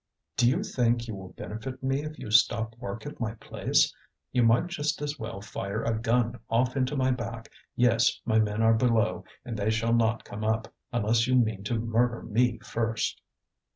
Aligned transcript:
"Do 0.35 0.49
you 0.49 0.63
think 0.63 1.07
you 1.07 1.13
will 1.13 1.29
benefit 1.33 1.83
me 1.83 2.01
if 2.03 2.17
you 2.17 2.31
stop 2.31 2.75
work 2.79 3.05
at 3.05 3.19
my 3.19 3.35
place? 3.35 3.93
You 4.31 4.41
might 4.41 4.65
just 4.65 4.99
as 4.99 5.19
well 5.19 5.41
fire 5.41 5.83
a 5.83 5.93
gun 5.93 6.39
off 6.49 6.75
into 6.75 6.95
my 6.95 7.11
back. 7.11 7.51
Yes, 7.75 8.19
my 8.25 8.39
men 8.39 8.63
are 8.63 8.73
below, 8.73 9.25
and 9.45 9.55
they 9.55 9.69
shall 9.69 9.93
not 9.93 10.25
come 10.25 10.43
up, 10.43 10.73
unless 10.91 11.27
you 11.27 11.35
mean 11.35 11.63
to 11.65 11.77
murder 11.79 12.23
me 12.23 12.57
first!" 12.65 13.21